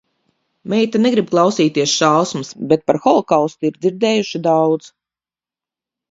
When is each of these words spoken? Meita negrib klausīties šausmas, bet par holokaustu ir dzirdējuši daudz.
Meita 0.71 0.97
negrib 1.01 1.27
klausīties 1.33 1.91
šausmas, 1.97 2.49
bet 2.71 2.85
par 2.91 2.99
holokaustu 3.03 3.69
ir 3.69 3.75
dzirdējuši 3.83 4.41
daudz. 4.49 4.89